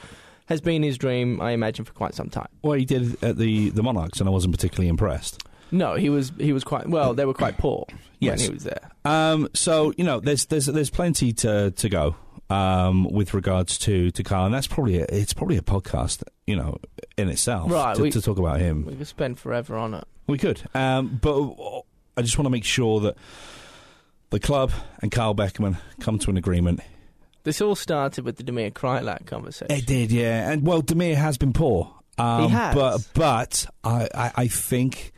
[0.47, 2.47] has been his dream, I imagine, for quite some time.
[2.61, 5.43] Well, he did at the, the Monarchs, and I wasn't particularly impressed.
[5.71, 7.13] No, he was he was quite well.
[7.13, 7.85] They were quite poor
[8.19, 8.39] Yes.
[8.41, 8.91] when he was there.
[9.03, 12.15] Um, so you know, there's there's there's plenty to to go
[12.49, 16.55] um, with regards to to Carl, and that's probably a, it's probably a podcast, you
[16.55, 16.77] know,
[17.17, 18.85] in itself, Right, To, we- to talk about him.
[18.85, 20.03] We could spend forever on it.
[20.27, 21.41] We could, um, but
[22.17, 23.15] I just want to make sure that
[24.31, 26.81] the club and Carl Beckerman come to an agreement.
[27.43, 29.75] This all started with the Demir Kreilach conversation.
[29.75, 31.93] It did, yeah, and well, Demir has been poor.
[32.17, 32.73] Um, He has.
[32.73, 35.11] but but I, I, I think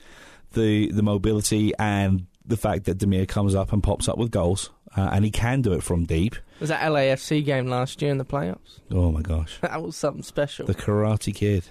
[0.54, 4.72] the the mobility and the fact that Demir comes up and pops up with goals,
[4.98, 6.36] uh, and he can do it from deep.
[6.60, 8.80] Was that LAFC game last year in the playoffs?
[8.92, 10.66] Oh my gosh, That was something special.
[10.68, 11.64] the Karate Kid.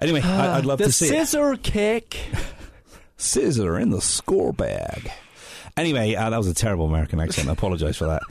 [0.00, 2.18] Anyway, I, I'd love to see the scissor kick.
[3.16, 5.10] Scissor in the score bag.
[5.74, 7.48] Anyway, uh, that was a terrible American accent.
[7.48, 8.22] I apologise for that,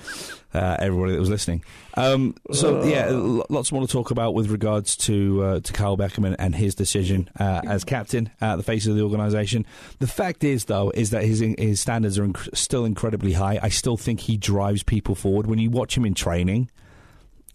[0.55, 1.63] uh, everybody that was listening.
[1.95, 5.97] Um, so yeah, l- lots more to talk about with regards to uh, to Carl
[5.97, 9.65] Beckerman and his decision uh, as captain, uh, the face of the organisation.
[9.99, 13.59] The fact is, though, is that his his standards are inc- still incredibly high.
[13.61, 15.47] I still think he drives people forward.
[15.47, 16.69] When you watch him in training,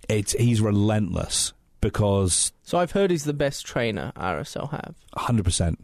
[0.08, 4.94] it's he's relentless because So I've heard he's the best trainer RSL have.
[5.14, 5.82] hundred percent.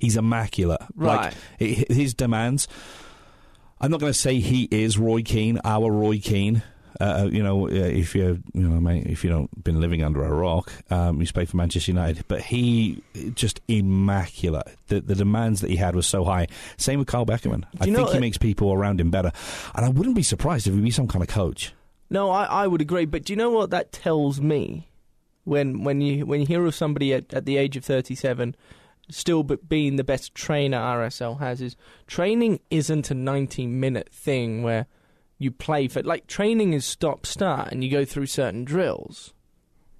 [0.00, 0.80] He's immaculate.
[0.94, 1.32] Right.
[1.60, 2.68] Like his demands.
[3.84, 6.62] I'm not going to say he is Roy Keane, our Roy Keane.
[6.98, 10.24] Uh, you know, uh, if you you know, mate, if you don't been living under
[10.24, 13.02] a rock, um, he's played for Manchester United, but he
[13.34, 14.68] just immaculate.
[14.86, 16.46] The, the demands that he had was so high.
[16.78, 17.64] Same with Carl Beckerman.
[17.78, 19.32] I think he makes people around him better,
[19.74, 21.74] and I wouldn't be surprised if he'd be some kind of coach.
[22.08, 23.04] No, I, I would agree.
[23.04, 24.88] But do you know what that tells me?
[25.42, 28.56] When when you when you hear of somebody at, at the age of thirty seven
[29.10, 34.62] still b- being the best trainer RSL has is training isn't a ninety minute thing
[34.62, 34.86] where
[35.38, 39.34] you play for like training is stop start and you go through certain drills,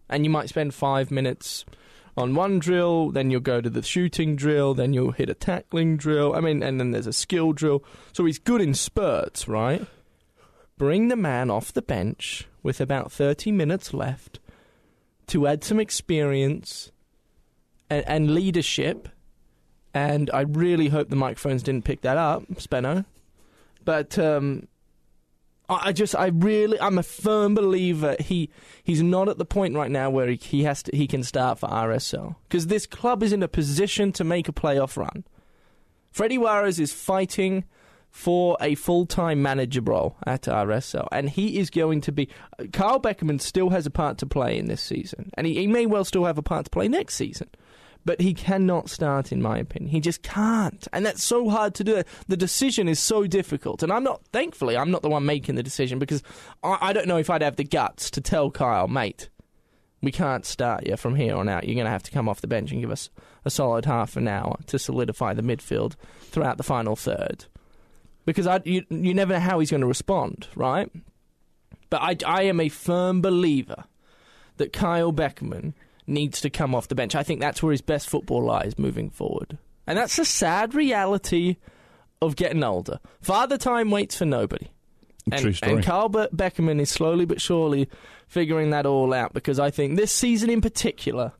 [0.08, 1.64] and you might spend five minutes
[2.16, 5.96] on one drill, then you'll go to the shooting drill, then you'll hit a tackling
[5.96, 6.34] drill.
[6.34, 7.82] I mean, and then there's a skill drill.
[8.12, 9.84] So he's good in spurts, right?
[10.78, 14.38] Bring the man off the bench with about 30 minutes left
[15.28, 16.92] to add some experience
[17.90, 19.08] and, and leadership.
[19.92, 23.04] And I really hope the microphones didn't pick that up, Spenno.
[23.84, 24.66] But um,
[25.68, 28.50] I just, I really, I'm a firm believer he
[28.82, 31.58] he's not at the point right now where he, he has to, he can start
[31.58, 35.24] for RSL because this club is in a position to make a playoff run.
[36.10, 37.64] Freddy Juarez is fighting
[38.10, 42.28] for a full-time manager role at RSL, and he is going to be.
[42.72, 45.86] Carl Beckerman still has a part to play in this season, and he, he may
[45.86, 47.48] well still have a part to play next season.
[48.06, 49.90] But he cannot start, in my opinion.
[49.90, 52.02] He just can't, and that's so hard to do.
[52.28, 54.20] The decision is so difficult, and I'm not.
[54.30, 56.22] Thankfully, I'm not the one making the decision because
[56.62, 59.30] I, I don't know if I'd have the guts to tell Kyle, mate,
[60.04, 61.64] we can't start you from here on out.
[61.64, 63.08] You're going to have to come off the bench and give us
[63.44, 67.46] a solid half an hour to solidify the midfield throughout the final third.
[68.26, 70.90] Because I, you, you never know how he's going to respond, right?
[71.90, 73.84] But I, I am a firm believer
[74.56, 75.74] that Kyle Beckerman
[76.06, 77.14] needs to come off the bench.
[77.14, 79.58] I think that's where his best football lies moving forward.
[79.86, 81.56] And that's the sad reality
[82.22, 83.00] of getting older.
[83.20, 84.68] Father time waits for nobody.
[85.30, 85.72] And, True story.
[85.72, 87.88] And Carl Be- Beckerman is slowly but surely
[88.26, 91.32] figuring that all out because I think this season in particular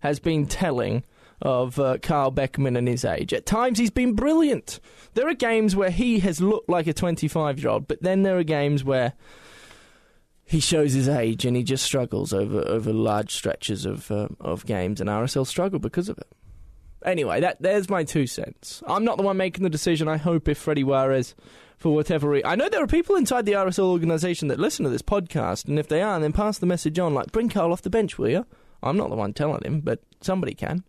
[0.00, 1.04] has been telling
[1.42, 3.34] of uh, Carl Beckerman and his age.
[3.34, 4.80] At times, he's been brilliant.
[5.14, 8.38] There are games where he has looked like a 25 year old, but then there
[8.38, 9.12] are games where
[10.46, 14.64] he shows his age and he just struggles over, over large stretches of uh, of
[14.64, 16.28] games, and RSL struggle because of it.
[17.04, 18.82] Anyway, that there's my two cents.
[18.86, 20.08] I'm not the one making the decision.
[20.08, 21.34] I hope if Freddy Juarez,
[21.76, 24.90] for whatever reason, I know there are people inside the RSL organisation that listen to
[24.90, 27.12] this podcast, and if they are, then pass the message on.
[27.12, 28.46] Like, bring Carl off the bench, will you?
[28.82, 30.84] I'm not the one telling him, but somebody can.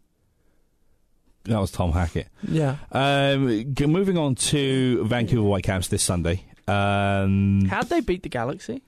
[1.45, 2.27] That was Tom Hackett.
[2.47, 2.75] Yeah.
[2.91, 6.43] Um, moving on to Vancouver Whitecaps this Sunday.
[6.67, 8.83] Um, How'd they beat the Galaxy?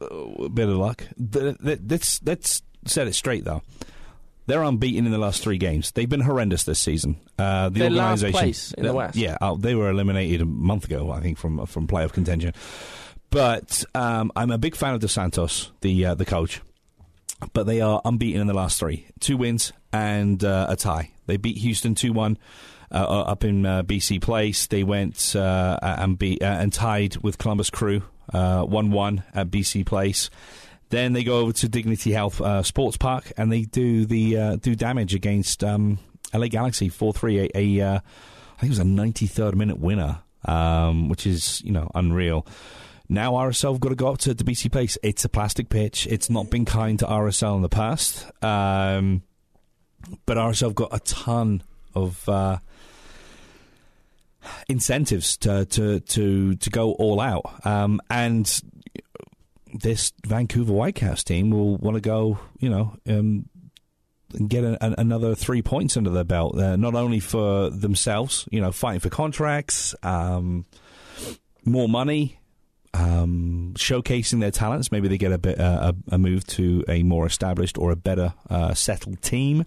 [0.00, 1.04] A bit of luck.
[1.18, 3.62] Let's let's set it straight though.
[4.46, 5.92] They're unbeaten in the last three games.
[5.92, 7.16] They've been horrendous this season.
[7.38, 9.16] Uh, the They're last place in the West.
[9.16, 12.52] Yeah, uh, they were eliminated a month ago, I think, from from playoff contention.
[13.30, 16.60] But um, I'm a big fan of Dos Santos, the uh, the coach.
[17.52, 21.10] But they are unbeaten in the last three, two wins and uh, a tie.
[21.26, 22.38] They beat Houston two one.
[22.92, 27.38] Uh, up in uh, BC Place, they went uh, and beat uh, and tied with
[27.38, 30.30] Columbus Crew one one at BC Place.
[30.90, 34.56] Then they go over to Dignity Health uh, Sports Park and they do the uh,
[34.56, 35.98] do damage against um,
[36.32, 37.40] LA Galaxy four three.
[37.40, 41.60] A, a uh, I think it was a ninety third minute winner, um, which is
[41.62, 42.46] you know unreal.
[43.08, 44.96] Now RSL have got to go up to, to BC Place.
[45.02, 46.06] It's a plastic pitch.
[46.06, 49.22] It's not been kind to RSL in the past, um,
[50.26, 51.62] but RSL have got a ton
[51.94, 52.28] of.
[54.68, 57.66] Incentives to to to to go all out.
[57.66, 58.62] Um, and
[59.72, 63.48] this Vancouver Whitecaps team will want to go, you know, um,
[64.46, 66.54] get a, a, another three points under their belt.
[66.54, 70.64] Not only for themselves, you know, fighting for contracts, um,
[71.64, 72.38] more money.
[72.96, 77.02] Um, showcasing their talents, maybe they get a bit uh, a, a move to a
[77.02, 79.64] more established or a better uh, settled team.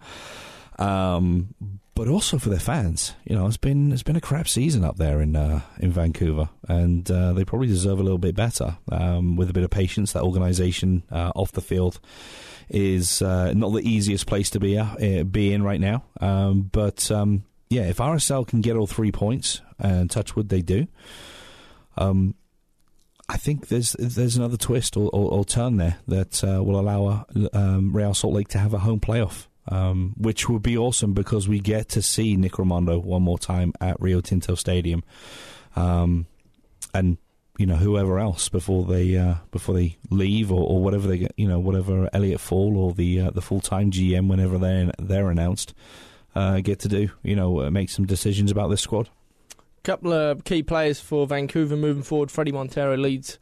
[0.79, 1.53] Um,
[1.97, 3.15] but also for their fans.
[3.25, 6.47] You know, it's been it's been a crap season up there in uh, in Vancouver,
[6.67, 8.77] and uh, they probably deserve a little bit better.
[8.91, 11.99] Um, with a bit of patience, that organisation uh, off the field
[12.69, 16.03] is uh, not the easiest place to be uh, be in right now.
[16.21, 20.85] Um, but um, yeah, if RSL can get all three points, and touchwood they do.
[21.97, 22.35] Um,
[23.27, 27.25] I think there's there's another twist or, or, or turn there that uh, will allow
[27.53, 31.47] um, Real Salt Lake to have a home playoff um, which would be awesome because
[31.47, 35.03] we get to see Nick Rimando one more time at Rio Tinto Stadium,
[35.75, 36.25] um,
[36.93, 37.17] and
[37.57, 41.33] you know whoever else before they uh, before they leave or, or, whatever they get,
[41.37, 45.29] you know whatever Elliot Fall or the uh, the full time GM whenever they they're
[45.29, 45.73] announced
[46.35, 49.09] uh, get to do you know make some decisions about this squad.
[49.83, 52.29] Couple of key players for Vancouver moving forward.
[52.29, 53.39] Fredy Montero leads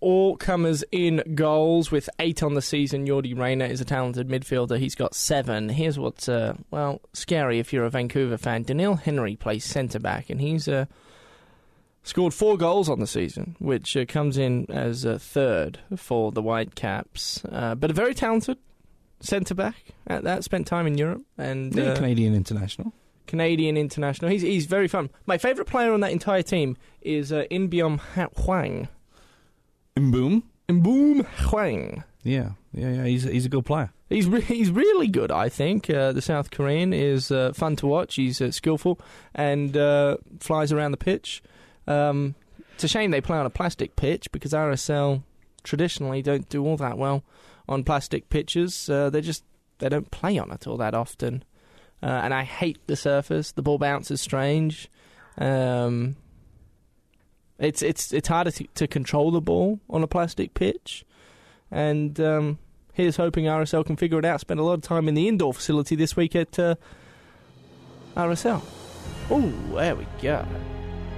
[0.00, 3.06] all comers in goals with eight on the season.
[3.06, 4.78] Yordy Reyna is a talented midfielder.
[4.78, 5.68] He's got seven.
[5.68, 8.64] Here's what's, uh, well, scary if you're a Vancouver fan.
[8.64, 10.86] Doneil Henry plays centre back, and he's uh,
[12.02, 16.42] scored four goals on the season, which uh, comes in as a third for the
[16.42, 17.44] Whitecaps.
[17.50, 18.58] Uh, but a very talented
[19.20, 20.44] centre back at that.
[20.44, 22.92] Spent time in Europe and yeah, uh, Canadian international.
[23.26, 24.30] Canadian international.
[24.30, 25.10] He's he's very fun.
[25.26, 28.00] My favourite player on that entire team is uh, Inbeom
[29.98, 30.10] Hwang.
[30.10, 30.42] Boom.
[30.68, 32.04] Mboom Hwang.
[32.22, 33.04] Yeah, yeah, yeah.
[33.04, 33.90] He's he's a good player.
[34.08, 35.30] He's re- he's really good.
[35.30, 38.16] I think uh, the South Korean is uh, fun to watch.
[38.16, 39.00] He's uh, skillful
[39.34, 41.42] and uh, flies around the pitch.
[41.86, 42.34] Um,
[42.74, 45.22] it's a shame they play on a plastic pitch because RSL
[45.64, 47.24] traditionally don't do all that well
[47.68, 48.88] on plastic pitches.
[48.90, 49.44] Uh, they just
[49.78, 51.44] they don't play on it all that often.
[52.02, 53.52] Uh, and I hate the surface.
[53.52, 54.88] The ball bounces strange.
[55.36, 56.16] Um,
[57.58, 61.04] it's it's it's harder to, to control the ball on a plastic pitch,
[61.70, 62.58] and um,
[62.92, 64.40] here's hoping RSL can figure it out.
[64.40, 66.76] Spent a lot of time in the indoor facility this week at uh,
[68.16, 68.62] RSL.
[69.30, 70.46] Oh, there we go.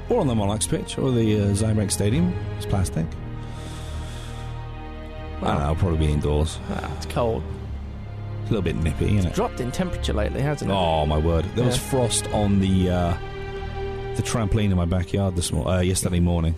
[0.08, 2.34] Or on the Monarchs pitch or the uh, Zymex Stadium.
[2.56, 3.06] It's plastic.
[5.42, 5.64] I don't know.
[5.66, 6.58] I'll probably be indoors.
[6.70, 7.42] Ah, it's cold.
[8.42, 9.34] It's a little bit nippy, isn't it?
[9.34, 10.74] Dropped in temperature lately, hasn't it?
[10.74, 11.44] Oh my word!
[11.54, 13.16] There was frost on the uh,
[14.16, 16.54] the trampoline in my backyard this mo- uh, yesterday morning.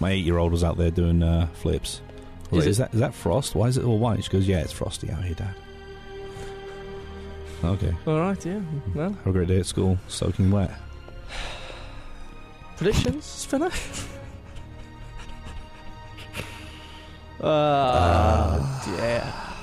[0.00, 2.00] My eight-year-old was out there doing uh, flips.
[2.52, 3.54] Is like, is that is that frost?
[3.54, 4.24] Why is it all white?
[4.24, 5.54] She goes, "Yeah, it's frosty out here, Dad."
[7.62, 7.94] Okay.
[8.06, 8.60] All right, yeah.
[8.94, 10.70] Well, Have a great day at school, soaking wet.
[12.76, 13.70] predictions, Spinner?
[17.42, 19.20] Oh, dear.
[19.20, 19.59] What a time.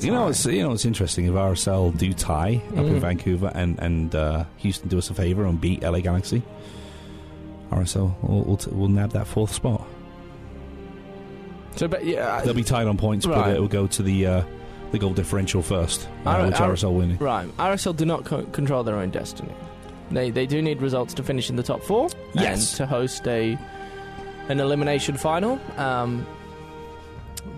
[0.00, 3.00] You know, it's you know it's interesting if RSL do tie up in Mhm.
[3.00, 6.42] Vancouver and and uh, Houston do us a favor and beat LA Galaxy.
[7.70, 9.86] RSL will will, t- will nab that fourth spot.
[11.76, 14.42] So, but yeah, They'll be tied on points, but it will go to the uh,
[14.90, 17.16] the goal differential first, uh, R- which R- RSL winning.
[17.18, 17.48] Right.
[17.56, 19.52] RSL do not co- control their own destiny.
[20.10, 22.70] They they do need results to finish in the top four Yes.
[22.72, 23.56] and to host a
[24.48, 25.58] an elimination final.
[25.78, 26.26] Um,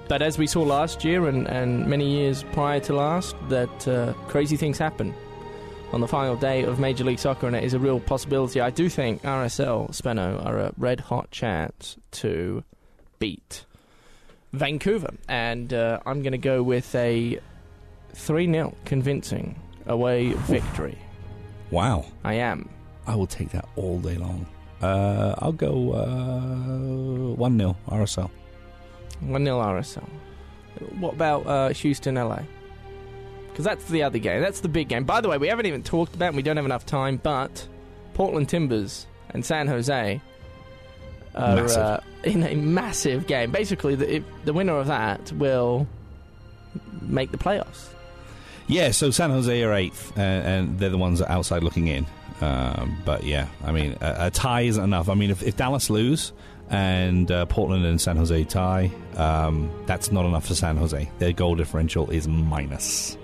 [0.09, 4.13] but as we saw last year and, and many years prior to last, that uh,
[4.29, 5.15] crazy things happen
[5.93, 8.61] on the final day of Major League Soccer, and it is a real possibility.
[8.61, 12.65] I do think RSL Spenno are a red hot chance to
[13.19, 13.65] beat
[14.53, 17.39] Vancouver, and uh, I'm going to go with a
[18.15, 20.99] 3 0 convincing away victory.
[21.71, 22.05] Wow.
[22.25, 22.69] I am.
[23.07, 24.47] I will take that all day long.
[24.83, 28.31] Uh, I'll go uh, 1 0 RSL.
[29.21, 30.09] 1 0 RSL.
[30.99, 32.41] What about uh, Houston LA?
[33.49, 34.41] Because that's the other game.
[34.41, 35.05] That's the big game.
[35.05, 37.69] By the way, we haven't even talked about, and we don't have enough time, but
[38.15, 40.21] Portland Timbers and San Jose
[41.35, 43.53] are uh, in a massive game.
[43.53, 45.87] Basically, the, if the winner of that will
[47.01, 47.89] make the playoffs.
[48.67, 51.89] Yeah, so San Jose are eighth, uh, and they're the ones that are outside looking
[51.89, 52.07] in.
[52.41, 55.09] Um, but yeah, I mean, a, a tie isn't enough.
[55.09, 56.33] I mean, if, if Dallas lose
[56.71, 61.11] and uh, Portland and San Jose tie, um, that's not enough for San Jose.
[61.19, 63.17] Their goal differential is minus.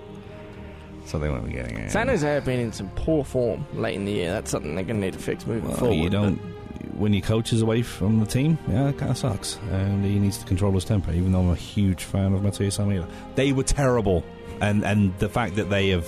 [1.05, 1.91] So they won't be getting it.
[1.91, 4.31] San Jose have been in some poor form late in the year.
[4.31, 5.95] That's something they're going to need to fix moving Well, forward.
[5.95, 6.37] you don't.
[6.97, 9.57] When your coach is away from the team, yeah, it kind of sucks.
[9.71, 12.79] And he needs to control his temper, even though I'm a huge fan of Matias
[12.79, 13.07] Almeyda.
[13.35, 14.23] They were terrible.
[14.61, 16.07] And, and the fact that they have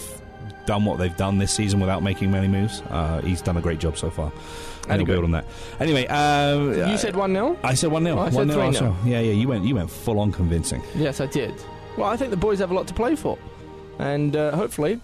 [0.67, 3.79] done what they've done this season without making many moves, uh, he's done a great
[3.79, 4.31] job so far.
[4.89, 5.45] And he'll build on that.
[5.79, 7.57] Anyway, um, you said 1 0?
[7.63, 8.15] I said 1 0.
[8.15, 8.73] Oh, I 1 said 0 3-0.
[8.73, 9.05] RSL.
[9.05, 10.81] Yeah, yeah, you went, you went full on convincing.
[10.95, 11.53] Yes, I did.
[11.97, 13.37] Well, I think the boys have a lot to play for.
[13.99, 14.99] And uh, hopefully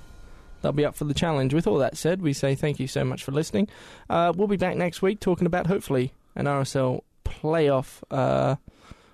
[0.61, 1.53] they'll be up for the challenge.
[1.53, 3.69] With all that said, we say thank you so much for listening.
[4.09, 8.55] Uh, we'll be back next week talking about hopefully an RSL playoff uh,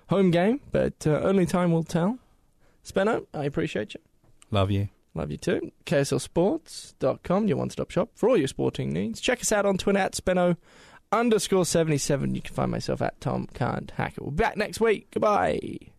[0.08, 2.18] home game, but uh, only time will tell.
[2.84, 4.00] Spenno, I appreciate you.
[4.50, 4.88] Love you.
[5.16, 5.72] Love you too.
[5.86, 9.20] KSLSports.com, your one stop shop for all your sporting needs.
[9.20, 10.56] Check us out on Twitter at Spenno
[11.12, 12.34] underscore 77.
[12.34, 14.22] You can find myself at Tom Can't Hack It.
[14.22, 15.08] We'll be back next week.
[15.10, 15.92] Goodbye.